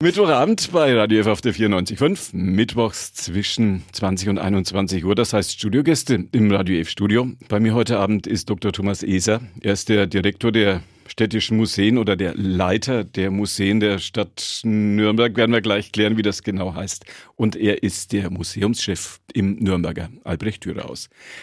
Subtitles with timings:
[0.00, 5.54] Mittwochabend bei Radio F auf der 94.5, mittwochs zwischen 20 und 21 Uhr, das heißt
[5.54, 7.32] Studiogäste im Radio F Studio.
[7.48, 8.72] Bei mir heute Abend ist Dr.
[8.72, 9.40] Thomas Eser.
[9.60, 15.36] Er ist der Direktor der städtischen Museen oder der Leiter der Museen der Stadt Nürnberg.
[15.36, 17.04] Werden wir gleich klären, wie das genau heißt.
[17.34, 20.94] Und er ist der Museumschef im Nürnberger Albrecht Dürer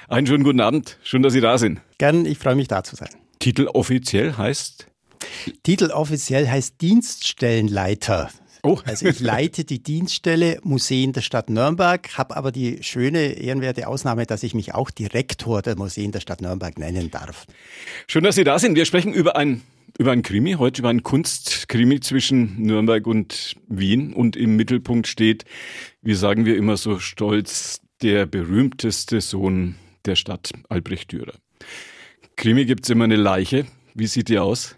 [0.08, 0.98] Einen schönen guten Abend.
[1.04, 1.82] Schön, dass Sie da sind.
[1.98, 3.10] Gern, ich freue mich da zu sein.
[3.40, 4.88] Titel offiziell heißt?
[5.64, 8.30] Titel offiziell heißt Dienststellenleiter.
[8.66, 8.80] Oh.
[8.86, 14.26] Also ich leite die Dienststelle Museen der Stadt Nürnberg, habe aber die schöne, ehrenwerte Ausnahme,
[14.26, 17.46] dass ich mich auch Direktor der Museen der Stadt Nürnberg nennen darf.
[18.08, 18.76] Schön, dass Sie da sind.
[18.76, 19.62] Wir sprechen über ein
[19.98, 25.45] über ein Krimi, heute über ein Kunstkrimi zwischen Nürnberg und Wien und im Mittelpunkt steht,
[26.02, 31.36] wie sagen wir immer so stolz, der berühmteste Sohn der Stadt, Albrecht Dürer.
[32.36, 33.66] Krimi gibt's immer eine Leiche.
[33.94, 34.76] Wie sieht die aus?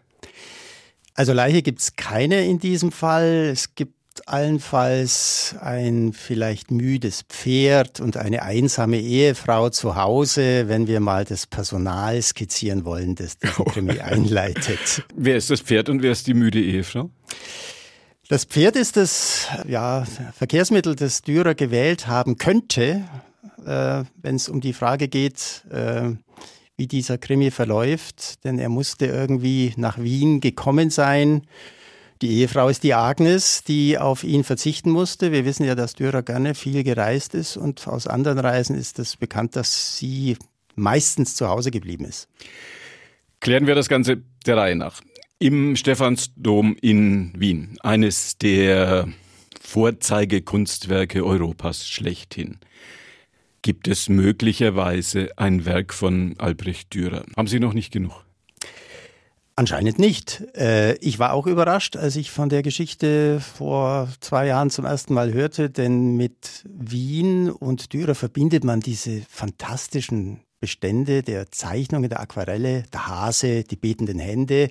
[1.17, 3.49] Also Leiche gibt es keine in diesem Fall.
[3.51, 3.95] Es gibt
[4.27, 11.47] allenfalls ein vielleicht müdes Pferd und eine einsame Ehefrau zu Hause, wenn wir mal das
[11.47, 15.05] Personal skizzieren wollen, das diese Krimi einleitet.
[15.15, 17.09] Wer ist das Pferd und wer ist die müde Ehefrau?
[18.29, 20.05] Das Pferd ist das ja,
[20.35, 23.05] Verkehrsmittel, das Dürer gewählt haben könnte,
[23.65, 26.11] äh, wenn es um die Frage geht, äh,
[26.77, 31.41] wie dieser Krimi verläuft, denn er musste irgendwie nach Wien gekommen sein.
[32.21, 35.31] Die Ehefrau ist die Agnes, die auf ihn verzichten musste.
[35.31, 39.17] Wir wissen ja, dass Dürer gerne viel gereist ist und aus anderen Reisen ist es
[39.17, 40.37] bekannt, dass sie
[40.75, 42.29] meistens zu Hause geblieben ist.
[43.39, 45.01] Klären wir das Ganze der Reihe nach.
[45.39, 49.07] Im Stephansdom in Wien, eines der
[49.61, 52.59] Vorzeigekunstwerke Europas schlechthin
[53.67, 57.25] gibt es möglicherweise ein Werk von Albrecht Dürer.
[57.35, 58.23] Haben Sie noch nicht genug?
[59.57, 60.41] Anscheinend nicht.
[60.55, 65.13] Äh, ich war auch überrascht, als ich von der Geschichte vor zwei Jahren zum ersten
[65.13, 72.21] Mal hörte, denn mit Wien und Dürer verbindet man diese fantastischen Bestände der Zeichnungen, der
[72.21, 74.69] Aquarelle, der Hase, die betenden Hände.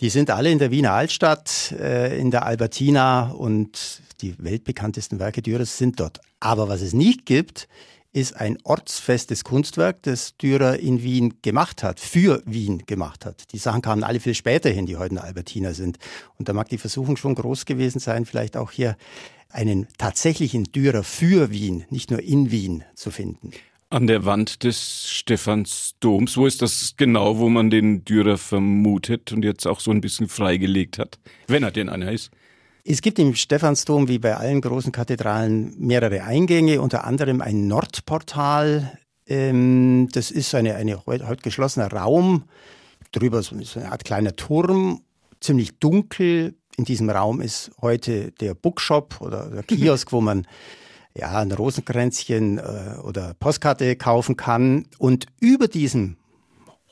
[0.00, 5.42] Die sind alle in der Wiener Altstadt, äh, in der Albertina und die weltbekanntesten Werke
[5.42, 6.22] Dürers sind dort.
[6.40, 7.68] Aber was es nicht gibt,
[8.14, 13.52] ist ein ortsfestes Kunstwerk, das Dürer in Wien gemacht hat, für Wien gemacht hat.
[13.52, 15.98] Die Sachen kamen alle viel später hin, die heute in Albertina sind.
[16.38, 18.96] Und da mag die Versuchung schon groß gewesen sein, vielleicht auch hier
[19.50, 23.50] einen tatsächlichen Dürer für Wien, nicht nur in Wien zu finden.
[23.90, 29.44] An der Wand des Stephansdoms, wo ist das genau, wo man den Dürer vermutet und
[29.44, 32.30] jetzt auch so ein bisschen freigelegt hat, wenn er denn einer ist?
[32.86, 38.98] Es gibt im Stephansdom wie bei allen großen Kathedralen mehrere Eingänge, unter anderem ein Nordportal.
[39.26, 42.44] Ähm, das ist eine, eine heute geschlossener Raum.
[43.10, 45.00] Drüber so eine Art kleiner Turm,
[45.40, 46.56] ziemlich dunkel.
[46.76, 50.46] In diesem Raum ist heute der Bookshop oder der Kiosk, wo man
[51.16, 54.88] ja ein Rosenkränzchen äh, oder Postkarte kaufen kann.
[54.98, 56.18] Und über diesem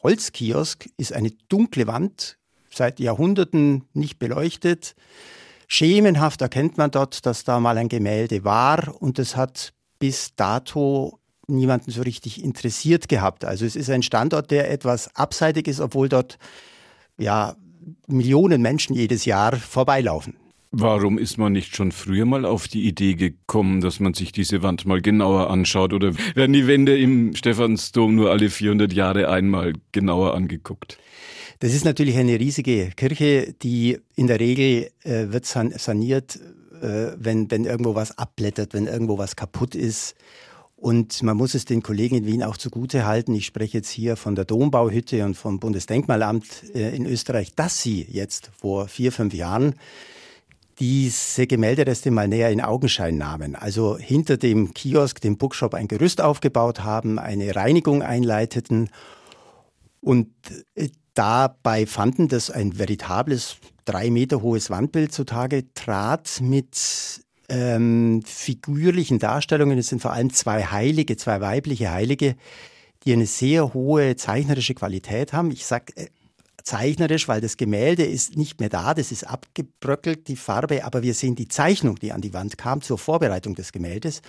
[0.02, 2.38] Holzkiosk ist eine dunkle Wand,
[2.70, 4.94] seit Jahrhunderten nicht beleuchtet.
[5.74, 11.18] Schemenhaft erkennt man dort, dass da mal ein Gemälde war und es hat bis dato
[11.46, 13.46] niemanden so richtig interessiert gehabt.
[13.46, 16.38] Also es ist ein Standort, der etwas abseitig ist, obwohl dort
[17.16, 17.56] ja
[18.06, 20.34] Millionen Menschen jedes Jahr vorbeilaufen.
[20.72, 24.62] Warum ist man nicht schon früher mal auf die Idee gekommen, dass man sich diese
[24.62, 25.94] Wand mal genauer anschaut?
[25.94, 30.98] Oder werden die Wände im Stephansdom nur alle 400 Jahre einmal genauer angeguckt?
[31.62, 36.40] Das ist natürlich eine riesige Kirche, die in der Regel äh, wird san saniert,
[36.82, 40.16] äh, wenn, wenn irgendwo was abblättert, wenn irgendwo was kaputt ist.
[40.74, 43.32] Und man muss es den Kollegen in Wien auch zugute halten.
[43.36, 48.08] Ich spreche jetzt hier von der Dombauhütte und vom Bundesdenkmalamt äh, in Österreich, dass sie
[48.10, 49.76] jetzt vor vier, fünf Jahren
[50.80, 53.54] diese Gemäldereste mal näher in Augenschein nahmen.
[53.54, 58.90] Also hinter dem Kiosk, dem Bookshop, ein Gerüst aufgebaut haben, eine Reinigung einleiteten.
[60.00, 60.26] Und
[60.74, 69.18] äh, Dabei fanden, dass ein veritables drei Meter hohes Wandbild zutage trat mit ähm, figürlichen
[69.18, 69.78] Darstellungen.
[69.78, 72.36] Es sind vor allem zwei Heilige, zwei weibliche Heilige,
[73.04, 75.50] die eine sehr hohe zeichnerische Qualität haben.
[75.50, 76.06] Ich sage äh,
[76.64, 81.12] zeichnerisch, weil das Gemälde ist nicht mehr da, das ist abgebröckelt, die Farbe, aber wir
[81.12, 84.22] sehen die Zeichnung, die an die Wand kam zur Vorbereitung des Gemäldes.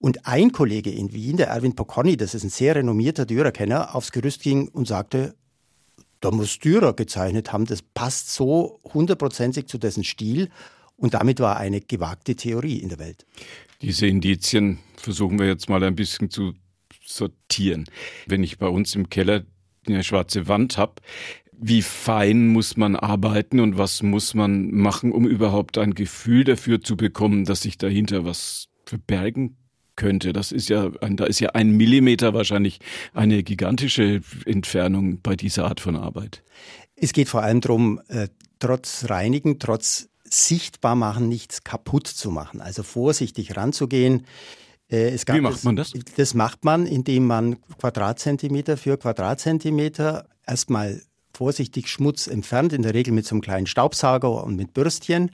[0.00, 4.12] Und ein Kollege in Wien, der Erwin Pocconi, das ist ein sehr renommierter Dürerkenner, aufs
[4.12, 5.34] Gerüst ging und sagte,
[6.20, 7.66] da muss Dürer gezeichnet haben.
[7.66, 10.50] Das passt so hundertprozentig zu dessen Stil.
[10.96, 13.24] Und damit war eine gewagte Theorie in der Welt.
[13.82, 16.54] Diese Indizien versuchen wir jetzt mal ein bisschen zu
[17.04, 17.84] sortieren.
[18.26, 19.44] Wenn ich bei uns im Keller
[19.86, 20.94] eine schwarze Wand habe,
[21.60, 26.80] Wie fein muss man arbeiten und was muss man machen, um überhaupt ein Gefühl dafür
[26.80, 29.56] zu bekommen, dass sich dahinter was verbergen
[29.98, 30.32] könnte.
[30.32, 32.78] Das ist ja, ein, da ist ja ein Millimeter wahrscheinlich
[33.12, 36.42] eine gigantische Entfernung bei dieser Art von Arbeit.
[36.96, 38.28] Es geht vor allem darum, äh,
[38.58, 42.60] trotz Reinigen, trotz sichtbar machen, nichts kaputt zu machen.
[42.60, 44.26] Also vorsichtig ranzugehen.
[44.88, 45.92] Äh, Wie macht man das?
[46.16, 51.02] Das macht man, indem man Quadratzentimeter für Quadratzentimeter erstmal
[51.34, 55.30] vorsichtig Schmutz entfernt, in der Regel mit so einem kleinen Staubsauger und mit Bürstchen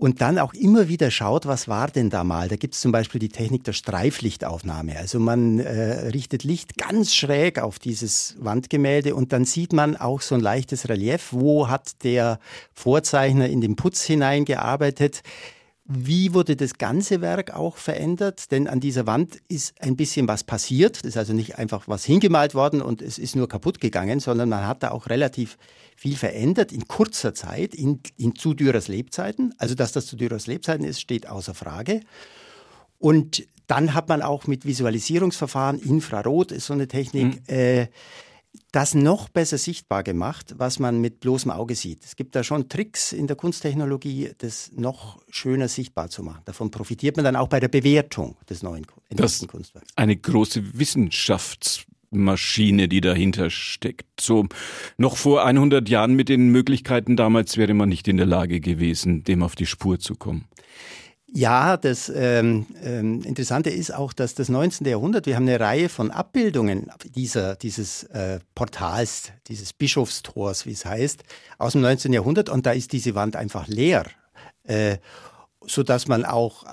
[0.00, 2.48] und dann auch immer wieder schaut, was war denn da mal.
[2.48, 4.96] Da gibt es zum Beispiel die Technik der Streiflichtaufnahme.
[4.96, 10.22] Also man äh, richtet Licht ganz schräg auf dieses Wandgemälde und dann sieht man auch
[10.22, 12.40] so ein leichtes Relief, wo hat der
[12.72, 15.22] Vorzeichner in den Putz hineingearbeitet.
[15.92, 18.52] Wie wurde das ganze Werk auch verändert?
[18.52, 20.98] Denn an dieser Wand ist ein bisschen was passiert.
[20.98, 24.48] Das ist also nicht einfach was hingemalt worden und es ist nur kaputt gegangen, sondern
[24.48, 25.58] man hat da auch relativ
[25.96, 29.52] viel verändert in kurzer Zeit, in, in zu Dürers Lebzeiten.
[29.58, 32.02] Also, dass das zu Dürers Lebzeiten ist, steht außer Frage.
[33.00, 37.54] Und dann hat man auch mit Visualisierungsverfahren, Infrarot ist so eine Technik, mhm.
[37.54, 37.86] äh,
[38.72, 42.02] das noch besser sichtbar gemacht, was man mit bloßem Auge sieht.
[42.04, 46.42] Es gibt da schon Tricks in der Kunsttechnologie, das noch schöner sichtbar zu machen.
[46.44, 49.88] Davon profitiert man dann auch bei der Bewertung des neuen das Kunstwerks.
[49.96, 54.20] Eine große Wissenschaftsmaschine, die dahinter steckt.
[54.20, 54.46] So
[54.98, 59.24] noch vor 100 Jahren mit den Möglichkeiten damals wäre man nicht in der Lage gewesen,
[59.24, 60.44] dem auf die Spur zu kommen.
[61.32, 64.86] Ja, das ähm, ähm, Interessante ist auch, dass das 19.
[64.86, 70.84] Jahrhundert, wir haben eine Reihe von Abbildungen dieser, dieses äh, Portals, dieses Bischofstors, wie es
[70.84, 71.22] heißt,
[71.58, 72.12] aus dem 19.
[72.12, 74.06] Jahrhundert und da ist diese Wand einfach leer.
[74.64, 74.98] Äh,
[75.66, 76.64] so man auch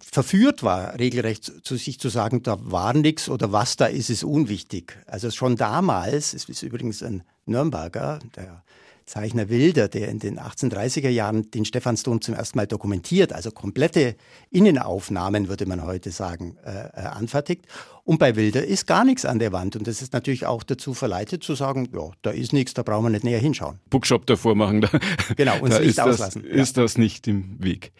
[0.00, 4.24] verführt war, regelrecht zu sich zu sagen, da war nichts oder was da ist, ist
[4.24, 4.96] unwichtig.
[5.06, 8.62] Also schon damals, es ist übrigens ein Nürnberger, der
[9.06, 14.16] Zeichner Wilder, der in den 1830er Jahren den Stephansdom zum ersten Mal dokumentiert, also komplette
[14.50, 17.66] Innenaufnahmen, würde man heute sagen, äh, äh, anfertigt.
[18.02, 19.76] Und bei Wilder ist gar nichts an der Wand.
[19.76, 23.04] Und das ist natürlich auch dazu verleitet zu sagen, ja, da ist nichts, da brauchen
[23.04, 23.78] wir nicht näher hinschauen.
[23.90, 24.90] Bookshop davor machen, da,
[25.36, 26.42] genau, uns da Licht ist auslassen.
[26.42, 26.62] Das, ja.
[26.62, 27.92] Ist das nicht im Weg?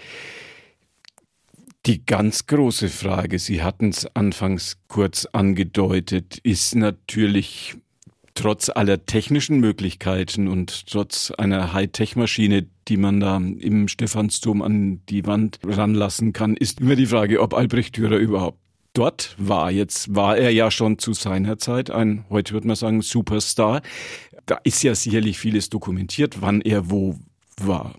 [1.87, 7.77] Die ganz große Frage, Sie hatten es anfangs kurz angedeutet, ist natürlich
[8.37, 15.27] trotz aller technischen Möglichkeiten und trotz einer Hightech-Maschine, die man da im Stephansdom an die
[15.27, 18.59] Wand ranlassen kann, ist immer die Frage, ob Albrecht Dürer überhaupt
[18.93, 19.71] dort war.
[19.71, 23.83] Jetzt war er ja schon zu seiner Zeit ein, heute würde man sagen, Superstar.
[24.47, 27.19] Da ist ja sicherlich vieles dokumentiert, wann er wo
[27.61, 27.97] war.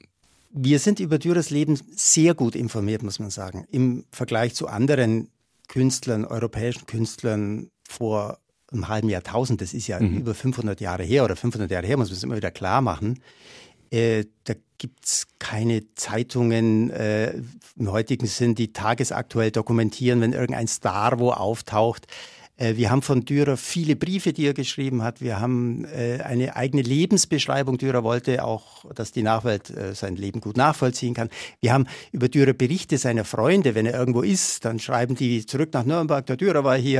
[0.51, 3.65] Wir sind über Dürers Leben sehr gut informiert, muss man sagen.
[3.69, 5.29] Im Vergleich zu anderen
[5.67, 8.39] Künstlern, europäischen Künstlern vor
[8.71, 10.17] einem halben Jahrtausend, das ist ja mhm.
[10.17, 13.19] über 500 Jahre her oder 500 Jahre her, muss man es immer wieder klar machen.
[13.89, 17.33] Äh, da gibt's keine Zeitungen äh,
[17.77, 22.07] im heutigen Sinn, die tagesaktuell dokumentieren, wenn irgendein Star wo auftaucht.
[22.57, 25.21] Äh, wir haben von Dürer viele Briefe, die er geschrieben hat.
[25.21, 27.77] Wir haben äh, eine eigene Lebensbeschreibung.
[27.77, 31.29] Dürer wollte auch, dass die Nachwelt äh, sein Leben gut nachvollziehen kann.
[31.61, 33.75] Wir haben über Dürer Berichte seiner Freunde.
[33.75, 36.25] Wenn er irgendwo ist, dann schreiben die zurück nach Nürnberg.
[36.25, 36.97] Der Dürer war hier.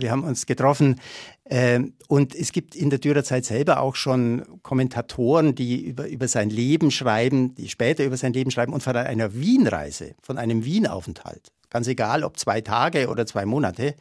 [0.00, 1.00] Wir haben uns getroffen.
[1.48, 6.50] Ähm, und es gibt in der Dürerzeit selber auch schon Kommentatoren, die über, über sein
[6.50, 11.52] Leben schreiben, die später über sein Leben schreiben und von einer Wienreise, von einem Wienaufenthalt.
[11.70, 13.94] Ganz egal, ob zwei Tage oder zwei Monate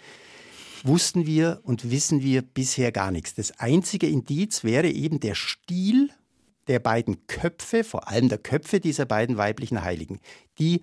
[0.86, 3.36] wussten wir und wissen wir bisher gar nichts.
[3.36, 6.10] Das einzige Indiz wäre eben der Stil
[6.68, 10.20] der beiden Köpfe, vor allem der Köpfe dieser beiden weiblichen Heiligen,
[10.60, 10.82] die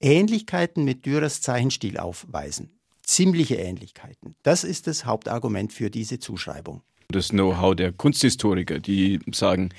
[0.00, 2.70] Ähnlichkeiten mit Dürers Zeichenstil aufweisen.
[3.02, 4.34] Ziemliche Ähnlichkeiten.
[4.42, 6.82] Das ist das Hauptargument für diese Zuschreibung.
[7.08, 9.70] Das Know-how der Kunsthistoriker, die sagen,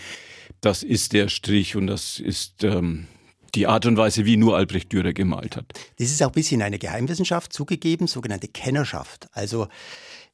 [0.61, 3.07] das ist der Strich und das ist ähm,
[3.55, 5.65] die Art und Weise, wie nur Albrecht Dürer gemalt hat.
[5.97, 9.27] Das ist auch ein bisschen eine Geheimwissenschaft zugegeben, sogenannte Kennerschaft.
[9.31, 9.67] Also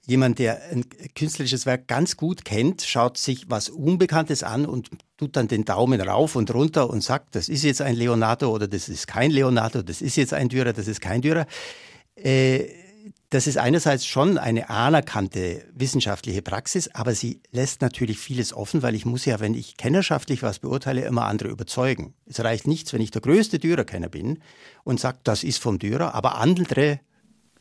[0.05, 0.85] jemand, der ein
[1.15, 6.01] künstlerisches Werk ganz gut kennt, schaut sich was Unbekanntes an und tut dann den Daumen
[6.01, 9.81] rauf und runter und sagt, das ist jetzt ein Leonardo oder das ist kein Leonardo,
[9.81, 11.45] das ist jetzt ein Dürer, das ist kein Dürer.
[12.15, 12.80] Äh,
[13.31, 18.93] das ist einerseits schon eine anerkannte wissenschaftliche Praxis, aber sie lässt natürlich vieles offen, weil
[18.93, 22.13] ich muss ja, wenn ich kennerschaftlich was beurteile, immer andere überzeugen.
[22.25, 24.39] Es reicht nichts, wenn ich der größte Dürerkenner bin
[24.83, 26.99] und sage, das ist vom Dürer, aber andere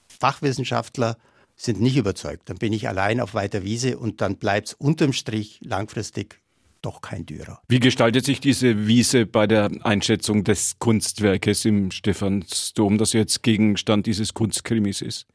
[0.08, 1.16] Fachwissenschaftler
[1.54, 2.48] sind nicht überzeugt.
[2.48, 6.40] Dann bin ich allein auf weiter Wiese und dann bleibt es unterm Strich langfristig
[6.82, 7.60] doch kein Dürer.
[7.68, 14.06] Wie gestaltet sich diese Wiese bei der Einschätzung des Kunstwerkes im Stephansdom, das jetzt Gegenstand
[14.06, 15.26] dieses Kunstkrimis ist?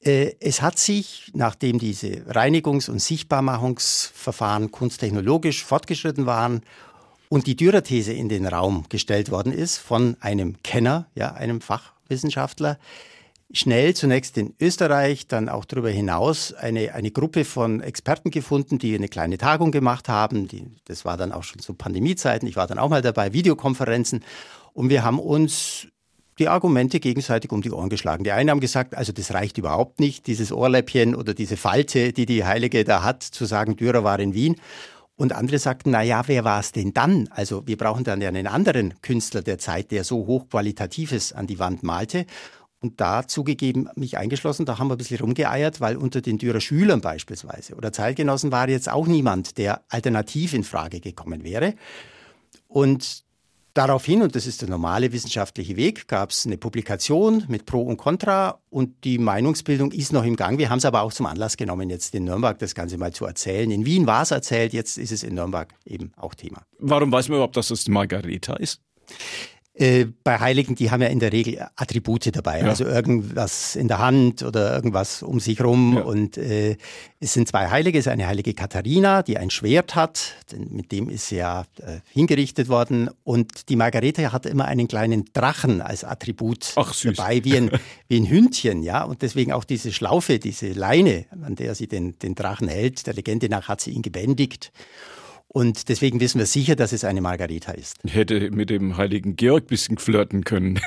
[0.00, 6.62] Äh, es hat sich, nachdem diese Reinigungs- und Sichtbarmachungsverfahren kunsttechnologisch fortgeschritten waren
[7.28, 12.78] und die Dürerthese in den Raum gestellt worden ist von einem Kenner, ja, einem Fachwissenschaftler,
[13.52, 18.94] schnell zunächst in Österreich, dann auch darüber hinaus eine, eine Gruppe von Experten gefunden, die
[18.94, 20.48] eine kleine Tagung gemacht haben.
[20.48, 22.48] Die, das war dann auch schon zu Pandemiezeiten.
[22.48, 24.24] Ich war dann auch mal dabei, Videokonferenzen.
[24.72, 25.88] Und wir haben uns
[26.38, 28.24] die Argumente gegenseitig um die Ohren geschlagen.
[28.24, 32.26] Die einen haben gesagt, also das reicht überhaupt nicht, dieses Ohrläppchen oder diese Falte, die
[32.26, 34.56] die Heilige da hat, zu sagen, Dürer war in Wien.
[35.14, 37.28] Und andere sagten, na ja, wer war es denn dann?
[37.30, 41.58] Also wir brauchen dann ja einen anderen Künstler der Zeit, der so hochqualitatives an die
[41.58, 42.24] Wand malte.
[42.82, 46.60] Und da zugegeben, mich eingeschlossen, da haben wir ein bisschen rumgeeiert, weil unter den Dürer
[46.60, 51.74] Schülern beispielsweise oder Zeitgenossen war jetzt auch niemand, der alternativ in Frage gekommen wäre.
[52.66, 53.22] Und
[53.74, 57.98] daraufhin, und das ist der normale wissenschaftliche Weg, gab es eine Publikation mit Pro und
[57.98, 60.58] Contra und die Meinungsbildung ist noch im Gang.
[60.58, 63.26] Wir haben es aber auch zum Anlass genommen, jetzt in Nürnberg das Ganze mal zu
[63.26, 63.70] erzählen.
[63.70, 66.62] In Wien war es erzählt, jetzt ist es in Nürnberg eben auch Thema.
[66.78, 68.80] Warum weiß man überhaupt, dass das Margareta ist?
[69.74, 72.66] Äh, bei Heiligen, die haben ja in der Regel Attribute dabei, ja.
[72.66, 75.94] also irgendwas in der Hand oder irgendwas um sich rum.
[75.96, 76.02] Ja.
[76.02, 76.76] Und äh,
[77.20, 81.08] es sind zwei Heilige, es ist eine heilige Katharina, die ein Schwert hat, mit dem
[81.08, 83.08] ist sie ja äh, hingerichtet worden.
[83.24, 87.70] Und die Margarete hat immer einen kleinen Drachen als Attribut Ach, dabei, wie ein,
[88.08, 89.04] wie ein Hündchen, ja.
[89.04, 93.06] Und deswegen auch diese Schlaufe, diese Leine, an der sie den, den Drachen hält.
[93.06, 94.70] Der Legende nach hat sie ihn gebändigt.
[95.52, 97.98] Und deswegen wissen wir sicher, dass es eine Margareta ist.
[98.04, 100.80] Ich hätte mit dem heiligen Georg ein bisschen flirten können.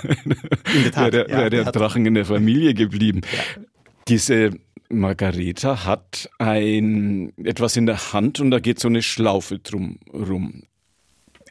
[0.73, 1.13] In der Tat.
[1.13, 3.21] Wäre der, wär der Drachen in der Familie geblieben.
[3.31, 3.63] Ja.
[4.07, 4.51] Diese
[4.89, 10.63] Margareta hat ein etwas in der Hand und da geht so eine Schlaufe drum rum.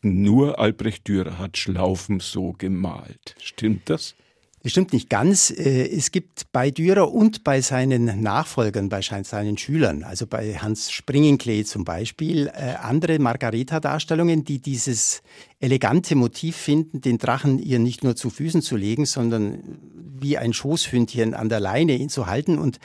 [0.02, 3.36] Nur Albrecht Dürer hat Schlaufen so gemalt.
[3.40, 4.16] Stimmt das?
[4.64, 5.50] Das stimmt nicht ganz.
[5.50, 10.90] Äh, es gibt bei Dürer und bei seinen Nachfolgern, bei seinen Schülern, also bei Hans
[10.90, 15.22] Springenklee zum Beispiel, äh, andere Margareta-Darstellungen, die dieses
[15.60, 19.58] elegante Motiv finden, den Drachen ihr nicht nur zu Füßen zu legen, sondern
[20.18, 22.58] wie ein Schoßhündchen an der Leine ihn zu halten.
[22.58, 22.78] Und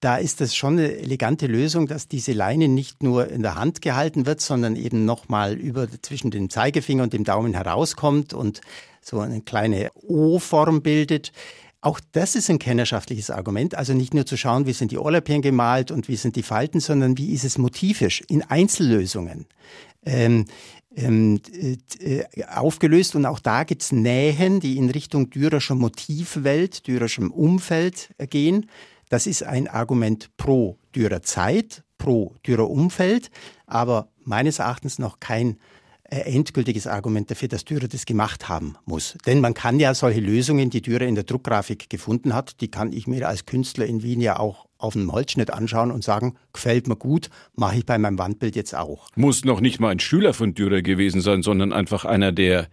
[0.00, 3.82] da ist das schon eine elegante Lösung, dass diese Leine nicht nur in der Hand
[3.82, 8.60] gehalten wird, sondern eben nochmal über zwischen dem Zeigefinger und dem Daumen herauskommt und
[9.00, 11.32] so eine kleine O-Form bildet.
[11.80, 13.74] Auch das ist ein kennerschaftliches Argument.
[13.74, 16.78] Also nicht nur zu schauen, wie sind die Ohrläppchen gemalt und wie sind die Falten,
[16.78, 19.46] sondern wie ist es motivisch in Einzellösungen.
[20.04, 20.44] Ähm,
[20.94, 21.40] ähm,
[21.98, 22.24] äh,
[22.54, 28.66] aufgelöst und auch da gibt es Nähen, die in Richtung Dürerscher Motivwelt, Dürerschem Umfeld gehen.
[29.12, 33.30] Das ist ein Argument pro Dürer Zeit, pro Dürer Umfeld,
[33.66, 35.58] aber meines Erachtens noch kein
[36.04, 39.18] äh, endgültiges Argument dafür, dass Dürer das gemacht haben muss.
[39.26, 42.90] Denn man kann ja solche Lösungen, die Dürer in der Druckgrafik gefunden hat, die kann
[42.94, 46.88] ich mir als Künstler in Wien ja auch auf einem Holzschnitt anschauen und sagen, gefällt
[46.88, 49.08] mir gut, mache ich bei meinem Wandbild jetzt auch.
[49.14, 52.68] Muss noch nicht mal ein Schüler von Dürer gewesen sein, sondern einfach einer, der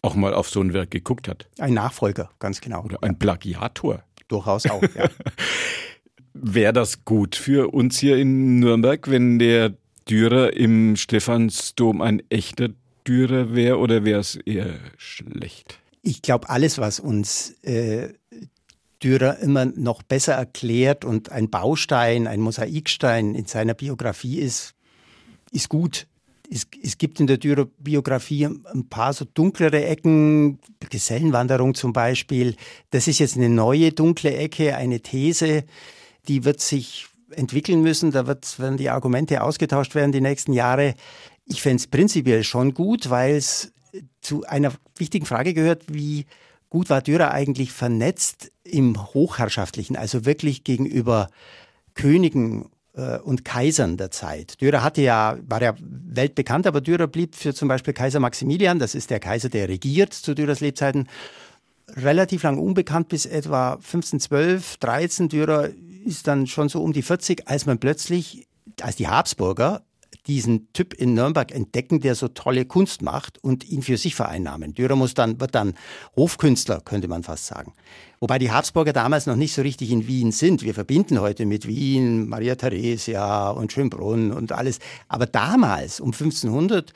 [0.00, 1.46] auch mal auf so ein Werk geguckt hat.
[1.58, 2.84] Ein Nachfolger, ganz genau.
[2.84, 4.02] Oder ein Plagiator.
[4.34, 5.08] Durchaus auch, ja.
[6.34, 9.74] Wäre das gut für uns hier in Nürnberg, wenn der
[10.08, 12.70] Dürer im Stephansdom ein echter
[13.06, 15.78] Dürer wäre oder wäre es eher schlecht?
[16.02, 18.08] Ich glaube, alles, was uns äh,
[19.02, 24.74] Dürer immer noch besser erklärt und ein Baustein, ein Mosaikstein in seiner Biografie ist,
[25.52, 26.08] ist gut.
[26.50, 30.58] Es, es gibt in der Dürer-Biografie ein paar so dunklere Ecken,
[30.90, 32.56] Gesellenwanderung zum Beispiel.
[32.90, 35.64] Das ist jetzt eine neue dunkle Ecke, eine These,
[36.28, 38.10] die wird sich entwickeln müssen.
[38.10, 40.94] Da wird, werden die Argumente ausgetauscht werden die nächsten Jahre.
[41.46, 43.72] Ich fände es prinzipiell schon gut, weil es
[44.20, 46.26] zu einer wichtigen Frage gehört, wie
[46.70, 51.28] gut war Dürer eigentlich vernetzt im Hochherrschaftlichen, also wirklich gegenüber
[51.94, 54.60] Königen äh, und Kaisern der Zeit.
[54.60, 58.94] Dürer hatte ja, war ja weltbekannt, aber Dürer blieb für zum Beispiel Kaiser Maximilian, das
[58.94, 61.08] ist der Kaiser, der regiert zu Dürers Lebzeiten,
[61.96, 65.28] relativ lang unbekannt bis etwa 1512, 13.
[65.28, 65.70] Dürer
[66.04, 68.46] ist dann schon so um die 40, als man plötzlich,
[68.80, 69.82] als die Habsburger
[70.26, 74.74] diesen Typ in Nürnberg entdecken, der so tolle Kunst macht und ihn für sich vereinnahmen.
[74.74, 75.74] Dürer muss dann, wird dann
[76.16, 77.72] Hofkünstler, könnte man fast sagen.
[78.20, 80.62] Wobei die Habsburger damals noch nicht so richtig in Wien sind.
[80.62, 84.78] Wir verbinden heute mit Wien Maria Theresia und Schönbrunn und alles.
[85.08, 86.92] Aber damals, um 1500,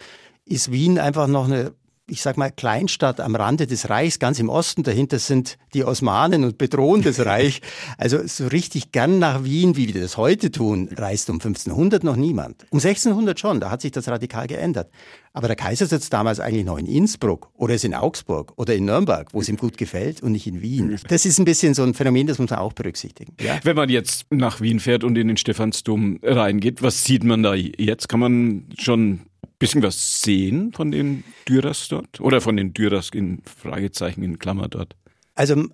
[0.46, 1.74] ist Wien einfach noch eine
[2.08, 4.82] ich sag mal, Kleinstadt am Rande des Reichs, ganz im Osten.
[4.82, 7.60] Dahinter sind die Osmanen und bedrohen das Reich.
[7.96, 12.16] Also so richtig gern nach Wien, wie wir das heute tun, reist um 1500 noch
[12.16, 12.66] niemand.
[12.70, 14.90] Um 1600 schon, da hat sich das radikal geändert.
[15.32, 18.84] Aber der Kaiser sitzt damals eigentlich noch in Innsbruck oder ist in Augsburg oder in
[18.84, 20.98] Nürnberg, wo es ihm gut gefällt und nicht in Wien.
[21.08, 23.34] Das ist ein bisschen so ein Phänomen, das muss man auch berücksichtigen.
[23.40, 23.58] Ja?
[23.62, 27.54] Wenn man jetzt nach Wien fährt und in den Stephansdom reingeht, was sieht man da
[27.54, 28.08] jetzt?
[28.08, 29.20] Kann man schon
[29.58, 32.20] bisschen was sehen von den Dürers dort?
[32.20, 34.94] Oder von den Dürers in Fragezeichen in Klammer dort?
[35.38, 35.66] Also äh,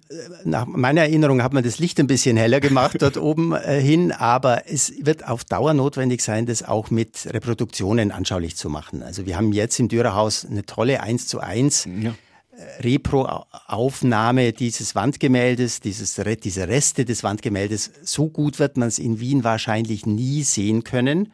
[0.44, 4.12] nach meiner Erinnerung hat man das Licht ein bisschen heller gemacht dort oben äh, hin,
[4.12, 9.02] aber es wird auf Dauer notwendig sein, das auch mit Reproduktionen anschaulich zu machen.
[9.02, 12.10] Also wir haben jetzt im Dürerhaus eine tolle 1 zu 1 ja.
[12.10, 17.90] Äh, Repro-Aufnahme dieses Wandgemäldes, dieses, diese Reste des Wandgemäldes.
[18.02, 21.32] So gut wird man es in Wien wahrscheinlich nie sehen können.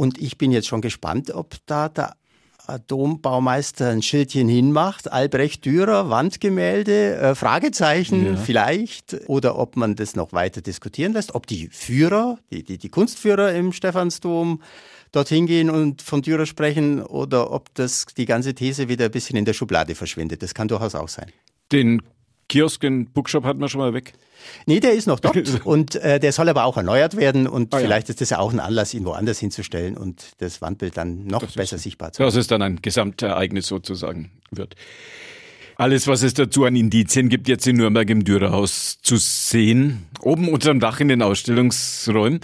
[0.00, 2.16] Und ich bin jetzt schon gespannt, ob da der
[2.86, 8.36] Dombaumeister ein Schildchen hinmacht, Albrecht Dürer, Wandgemälde, äh, Fragezeichen ja.
[8.36, 12.88] vielleicht, oder ob man das noch weiter diskutieren lässt, ob die Führer, die, die, die
[12.88, 14.62] Kunstführer im Stephansdom
[15.12, 19.36] dorthin gehen und von Dürer sprechen, oder ob das die ganze These wieder ein bisschen
[19.36, 20.42] in der Schublade verschwindet.
[20.42, 21.30] Das kann durchaus auch sein.
[21.72, 22.00] Den
[22.50, 24.12] Kiosk in Bookshop hat man schon mal weg.
[24.66, 27.78] Nee, der ist noch dort und äh, der soll aber auch erneuert werden und ah,
[27.78, 28.12] vielleicht ja.
[28.12, 31.54] ist das ja auch ein Anlass, ihn woanders hinzustellen und das Wandbild dann noch das
[31.54, 32.28] besser ist, sichtbar zu machen.
[32.28, 34.74] Das ist dann ein Gesamtereignis sozusagen wird.
[35.76, 40.48] Alles, was es dazu an Indizien gibt, jetzt in Nürnberg im Dürerhaus zu sehen, oben
[40.50, 42.40] unterm Dach in den Ausstellungsräumen.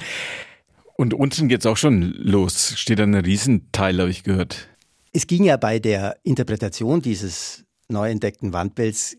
[0.94, 2.72] Und unten geht's auch schon los.
[2.76, 4.68] Steht ein Riesenteil, habe ich gehört.
[5.12, 9.18] Es ging ja bei der Interpretation dieses neu entdeckten Wandbilds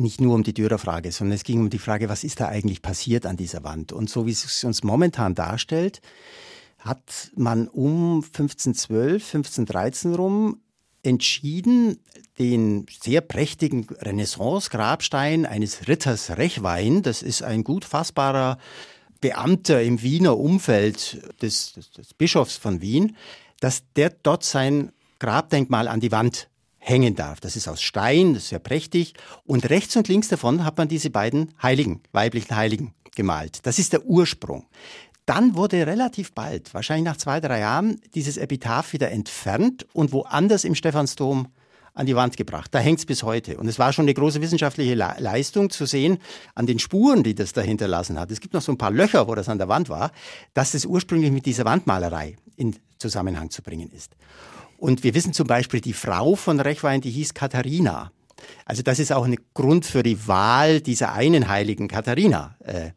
[0.00, 2.82] nicht nur um die Dürerfrage, sondern es ging um die Frage, was ist da eigentlich
[2.82, 3.92] passiert an dieser Wand?
[3.92, 6.00] Und so wie es uns momentan darstellt,
[6.78, 10.60] hat man um 1512, 1513 rum
[11.02, 11.98] entschieden,
[12.38, 18.58] den sehr prächtigen Renaissance-Grabstein eines Ritters Rechwein, das ist ein gut fassbarer
[19.20, 23.16] Beamter im Wiener Umfeld des, des, des Bischofs von Wien,
[23.60, 26.49] dass der dort sein Grabdenkmal an die Wand
[26.80, 27.38] hängen darf.
[27.38, 29.14] Das ist aus Stein, das ist sehr prächtig.
[29.44, 33.60] Und rechts und links davon hat man diese beiden Heiligen, weiblichen Heiligen gemalt.
[33.64, 34.66] Das ist der Ursprung.
[35.26, 40.64] Dann wurde relativ bald, wahrscheinlich nach zwei, drei Jahren, dieses Epitaph wieder entfernt und woanders
[40.64, 41.48] im Stephansdom
[41.94, 42.74] an die Wand gebracht.
[42.74, 43.58] Da hängt es bis heute.
[43.58, 46.18] Und es war schon eine große wissenschaftliche Leistung zu sehen
[46.54, 48.30] an den Spuren, die das da hinterlassen hat.
[48.30, 50.12] Es gibt noch so ein paar Löcher, wo das an der Wand war,
[50.54, 54.16] dass das ursprünglich mit dieser Wandmalerei in Zusammenhang zu bringen ist.
[54.80, 58.12] Und wir wissen zum Beispiel, die Frau von Rechwein, die hieß Katharina.
[58.64, 62.56] Also das ist auch ein Grund für die Wahl dieser einen heiligen Katharina.
[62.64, 62.92] Äh,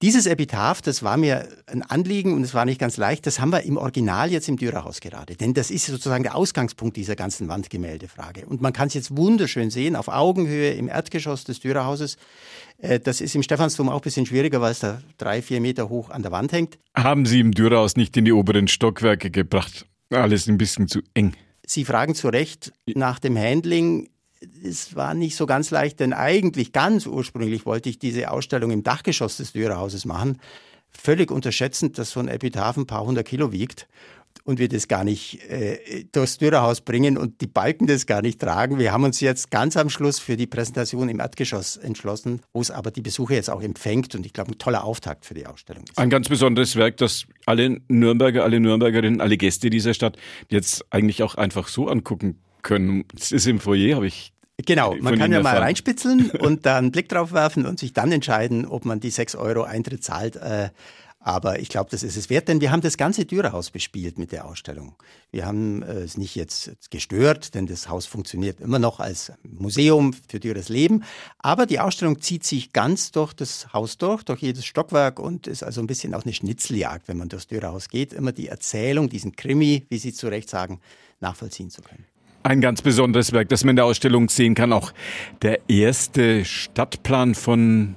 [0.00, 3.50] dieses Epitaph, das war mir ein Anliegen und es war nicht ganz leicht, das haben
[3.50, 5.36] wir im Original jetzt im Dürerhaus gerade.
[5.36, 8.46] Denn das ist sozusagen der Ausgangspunkt dieser ganzen Wandgemäldefrage.
[8.46, 12.16] Und man kann es jetzt wunderschön sehen, auf Augenhöhe im Erdgeschoss des Dürerhauses.
[12.78, 15.90] Äh, das ist im Stephansdom auch ein bisschen schwieriger, weil es da drei, vier Meter
[15.90, 16.78] hoch an der Wand hängt.
[16.96, 19.84] Haben Sie im Dürerhaus nicht in die oberen Stockwerke gebracht?
[20.10, 21.34] Alles ein bisschen zu eng.
[21.66, 24.08] Sie fragen zu Recht nach dem Handling.
[24.64, 28.82] Es war nicht so ganz leicht, denn eigentlich ganz ursprünglich wollte ich diese Ausstellung im
[28.82, 30.38] Dachgeschoss des Dürerhauses machen.
[30.90, 33.86] Völlig unterschätzend, dass so ein Epitaph ein paar hundert Kilo wiegt
[34.48, 38.40] und wir das gar nicht äh, durchs Dürerhaus bringen und die Balken das gar nicht
[38.40, 38.78] tragen.
[38.78, 42.70] Wir haben uns jetzt ganz am Schluss für die Präsentation im Erdgeschoss entschlossen, wo es
[42.70, 45.84] aber die Besucher jetzt auch empfängt und ich glaube ein toller Auftakt für die Ausstellung
[45.84, 45.98] ist.
[45.98, 50.16] Ein ganz besonderes Werk, das alle Nürnberger, alle Nürnbergerinnen, alle Gäste dieser Stadt
[50.48, 53.04] jetzt eigentlich auch einfach so angucken können.
[53.14, 54.32] Es ist im Foyer, habe ich
[54.66, 58.10] Genau, man kann ja mal reinspitzeln und da einen Blick drauf werfen und sich dann
[58.10, 60.34] entscheiden, ob man die 6 Euro Eintritt zahlt.
[60.34, 60.70] Äh,
[61.28, 64.32] aber ich glaube, das ist es wert, denn wir haben das ganze Dürerhaus bespielt mit
[64.32, 64.94] der Ausstellung.
[65.30, 70.14] Wir haben äh, es nicht jetzt gestört, denn das Haus funktioniert immer noch als Museum
[70.26, 71.04] für Dürers Leben.
[71.38, 75.62] Aber die Ausstellung zieht sich ganz durch das Haus durch, durch jedes Stockwerk und ist
[75.62, 79.36] also ein bisschen auch eine Schnitzeljagd, wenn man durchs Dürerhaus geht, immer die Erzählung, diesen
[79.36, 80.80] Krimi, wie Sie zu Recht sagen,
[81.20, 82.06] nachvollziehen zu können.
[82.42, 84.72] Ein ganz besonderes Werk, das man in der Ausstellung sehen kann.
[84.72, 84.94] Auch
[85.42, 87.96] der erste Stadtplan von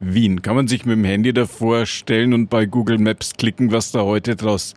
[0.00, 0.42] Wien.
[0.42, 4.02] Kann man sich mit dem Handy davor stellen und bei Google Maps klicken, was da
[4.02, 4.74] heute draus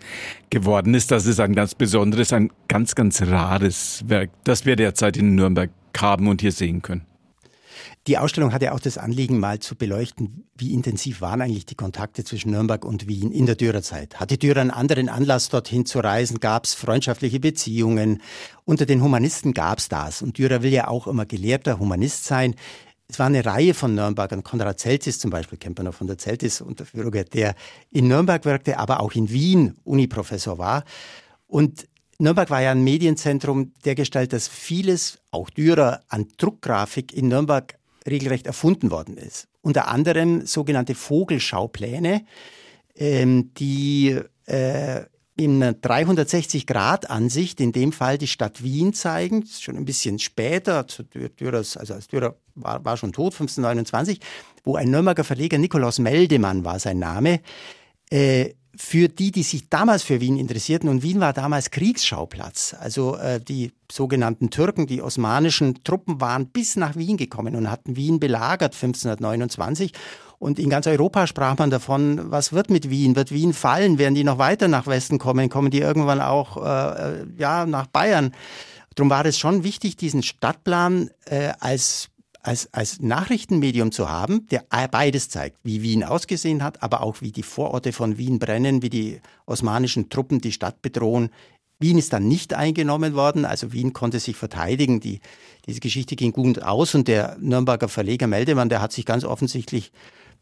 [0.50, 1.12] geworden ist.
[1.12, 5.70] Das ist ein ganz besonderes, ein ganz, ganz rares Werk, das wir derzeit in Nürnberg
[5.98, 7.06] haben und hier sehen können.
[8.08, 12.24] Die Ausstellung hatte auch das Anliegen, mal zu beleuchten, wie intensiv waren eigentlich die Kontakte
[12.24, 14.20] zwischen Nürnberg und Wien in der Dürerzeit.
[14.20, 16.40] Hatte Dürer einen anderen Anlass, dorthin zu reisen?
[16.40, 18.22] Gab es freundschaftliche Beziehungen?
[18.66, 20.22] Unter den Humanisten gab es das.
[20.22, 22.56] Und Dürer will ja auch immer gelehrter Humanist sein
[23.10, 24.44] es war eine Reihe von Nürnbergern.
[24.44, 27.56] Konrad Zeltis zum Beispiel, kennt man noch von der Zeltis-Unterführung, der
[27.90, 30.84] in Nürnberg wirkte, aber auch in Wien Uniprofessor war.
[31.48, 31.88] Und
[32.20, 37.80] Nürnberg war ja ein Medienzentrum der Gestalt, dass vieles, auch Dürer, an Druckgrafik in Nürnberg
[38.08, 39.48] regelrecht erfunden worden ist.
[39.62, 42.26] Unter anderem sogenannte Vogelschaupläne,
[42.96, 45.02] ähm, die äh,
[45.40, 50.86] in 360-Grad-Ansicht, in dem Fall die Stadt Wien zeigen, schon ein bisschen später,
[51.40, 54.20] Dürers, also als Dürer war, war schon tot, 1529,
[54.66, 57.40] wo ein Nürnberger Verleger, Nikolaus Meldemann war sein Name,
[58.10, 62.76] äh, für die, die sich damals für Wien interessierten, und Wien war damals Kriegsschauplatz.
[62.78, 67.96] Also äh, die sogenannten Türken, die osmanischen Truppen waren bis nach Wien gekommen und hatten
[67.96, 69.94] Wien belagert 1529.
[70.40, 73.16] Und in ganz Europa sprach man davon, was wird mit Wien?
[73.18, 73.98] Wird Wien fallen?
[74.00, 75.50] Werden die noch weiter nach Westen kommen?
[75.50, 78.34] Kommen die irgendwann auch äh, ja, nach Bayern?
[78.96, 82.10] Darum war es schon wichtig, diesen Stadtplan äh, als
[82.42, 87.34] als, als Nachrichtenmedium zu haben, der beides zeigt, wie Wien ausgesehen hat, aber auch wie
[87.34, 91.32] die Vororte von Wien brennen, wie die osmanischen Truppen die Stadt bedrohen.
[91.80, 95.00] Wien ist dann nicht eingenommen worden, also Wien konnte sich verteidigen.
[95.00, 95.20] Die,
[95.66, 99.92] diese Geschichte ging gut aus und der Nürnberger Verleger Meldemann, der hat sich ganz offensichtlich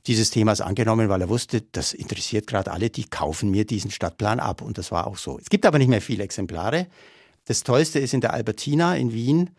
[0.08, 4.39] dieses Themas angenommen, weil er wusste, das interessiert gerade alle, die kaufen mir diesen Stadtplan
[4.39, 4.62] ab.
[4.62, 5.38] Und das war auch so.
[5.39, 6.88] Es gibt aber nicht mehr viele Exemplare.
[7.46, 9.50] Das Tollste ist in der Albertina in Wien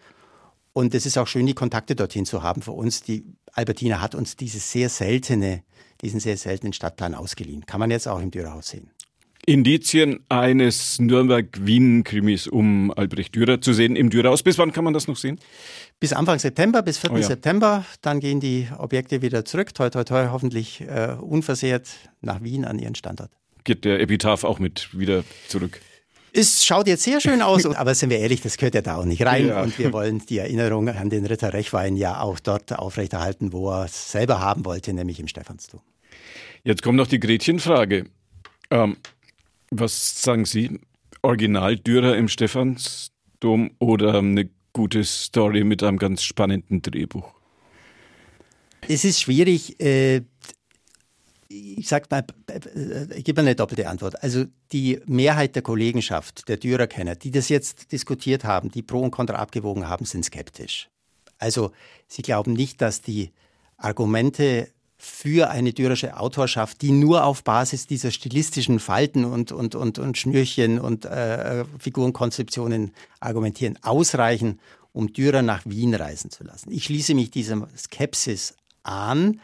[0.73, 3.03] und es ist auch schön, die Kontakte dorthin zu haben für uns.
[3.03, 5.63] Die Albertina hat uns dieses sehr seltene,
[6.03, 7.67] diesen sehr seltenen Stadtplan ausgeliehen.
[7.67, 8.91] Kann man jetzt auch im Dürerhaus sehen.
[9.49, 14.43] Indizien eines Nürnberg-Wien-Krimis um Albrecht Dürer zu sehen im Dürerhaus.
[14.43, 15.41] Bis wann kann man das noch sehen?
[15.99, 17.13] Bis Anfang September, bis 4.
[17.13, 17.23] Oh ja.
[17.23, 17.87] September.
[18.03, 21.89] Dann gehen die Objekte wieder zurück, toi, toi, toi, hoffentlich äh, unversehrt
[22.21, 23.31] nach Wien an ihren Standort.
[23.65, 25.81] Geht der Epitaph auch mit wieder zurück?
[26.35, 29.07] Es schaut jetzt sehr schön aus, aber sind wir ehrlich, das gehört ja da auch
[29.07, 29.49] nicht rein.
[29.49, 29.63] Ja.
[29.63, 33.87] Und wir wollen die Erinnerung an den Ritter Rechwein ja auch dort aufrechterhalten, wo er
[33.87, 35.81] es selber haben wollte, nämlich im Stephansdom.
[36.65, 38.05] Jetzt kommt noch die Gretchenfrage.
[38.71, 38.99] Ähm,
[39.71, 40.81] was sagen Sie?
[41.23, 47.35] Original Dürer im Stephansdom oder eine gute Story mit einem ganz spannenden Drehbuch?
[48.87, 49.81] Es ist schwierig.
[49.81, 50.23] Äh,
[51.49, 52.25] ich sag mal,
[53.15, 54.23] ich gebe eine doppelte Antwort.
[54.23, 59.11] Also die Mehrheit der Kollegenschaft, der Dürerkenner, die das jetzt diskutiert haben, die Pro und
[59.11, 60.91] Contra abgewogen haben, sind skeptisch.
[61.39, 61.73] Also
[62.07, 63.31] sie glauben nicht, dass die
[63.79, 64.69] Argumente
[65.01, 70.19] für eine dürerische Autorschaft, die nur auf Basis dieser stilistischen Falten und, und, und, und
[70.19, 74.59] Schnürchen und äh, Figurenkonzeptionen argumentieren, ausreichen,
[74.93, 76.73] um Dürer nach Wien reisen zu lassen.
[76.73, 79.41] Ich schließe mich dieser Skepsis an.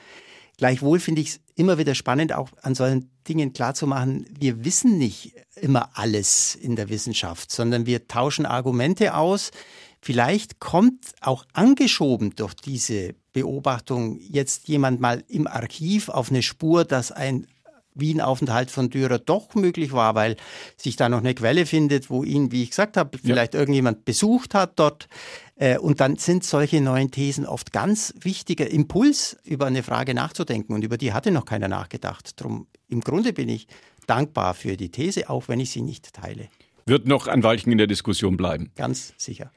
[0.56, 5.34] Gleichwohl finde ich es immer wieder spannend, auch an solchen Dingen klarzumachen, wir wissen nicht
[5.54, 9.52] immer alles in der Wissenschaft, sondern wir tauschen Argumente aus.
[10.00, 16.86] Vielleicht kommt auch angeschoben durch diese Beobachtung jetzt jemand mal im Archiv auf eine Spur,
[16.86, 17.46] dass ein
[17.94, 20.36] Wien-Aufenthalt von Dürer doch möglich war, weil
[20.76, 23.60] sich da noch eine Quelle findet, wo ihn, wie ich gesagt habe, vielleicht ja.
[23.60, 25.08] irgendjemand besucht hat dort.
[25.56, 30.72] Äh, und dann sind solche neuen Thesen oft ganz wichtiger Impuls, über eine Frage nachzudenken.
[30.72, 32.40] Und über die hatte noch keiner nachgedacht.
[32.40, 33.66] Drum im Grunde bin ich
[34.06, 36.48] dankbar für die These, auch wenn ich sie nicht teile.
[36.86, 38.70] Wird noch ein Weilchen in der Diskussion bleiben.
[38.76, 39.50] Ganz sicher.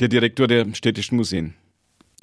[0.00, 1.54] Der Direktor der städtischen Museen.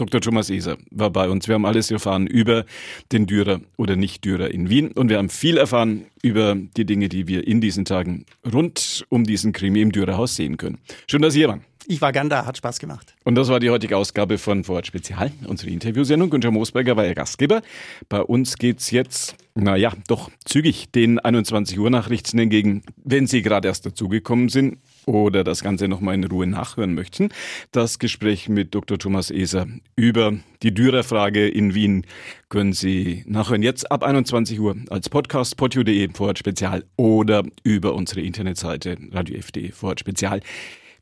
[0.02, 0.20] Dr.
[0.20, 1.48] Thomas Eser war bei uns.
[1.48, 2.66] Wir haben alles erfahren über
[3.12, 7.28] den Dürer oder Nicht-Dürer in Wien und wir haben viel erfahren über die Dinge, die
[7.28, 10.80] wir in diesen Tagen rund um diesen Krimi im Dürerhaus sehen können.
[11.06, 11.62] Schön, dass Sie hier waren.
[11.86, 13.14] Ich war gern da, hat Spaß gemacht.
[13.26, 16.32] Und das war die heutige Ausgabe von Vorort Spezial, unsere Interviewsendung.
[16.32, 17.62] Günther Moosberger war Ihr Gastgeber.
[18.10, 22.82] Bei uns geht's jetzt, naja, doch zügig den 21 Uhr Nachrichten entgegen.
[23.04, 27.30] Wenn Sie gerade erst dazugekommen sind, oder das Ganze nochmal in Ruhe nachhören möchten,
[27.72, 28.98] das Gespräch mit Dr.
[28.98, 30.34] Thomas Eser über
[30.64, 32.06] die Dürerfrage in Wien
[32.50, 38.22] können Sie nachhören jetzt ab 21 Uhr als Podcast podio.de Vorort Spezial oder über unsere
[38.22, 40.42] Internetseite radiof.de Vorort Spezial.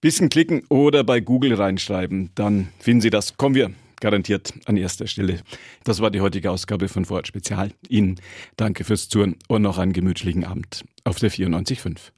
[0.01, 3.35] Bisschen klicken oder bei Google reinschreiben, dann finden Sie das.
[3.35, 5.41] Kommen wir garantiert an erster Stelle.
[5.83, 7.71] Das war die heutige Ausgabe von Vorort Spezial.
[7.87, 8.19] Ihnen
[8.57, 12.11] danke fürs Zuhören und noch einen gemütlichen Abend auf der 94.5.